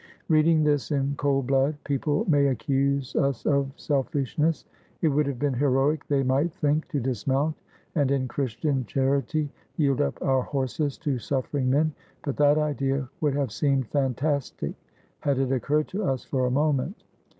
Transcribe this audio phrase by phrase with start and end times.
[0.29, 4.65] Reading this in cold blood people may accuse us of selfishness.
[5.03, 7.55] It would have been heroic, they might think, to dismount
[7.93, 11.93] and, in Christian charity, yield up our horses to suffering men.
[12.23, 14.73] But that idea would have seemed fantastic
[15.19, 17.03] had it occurred to us for a moment.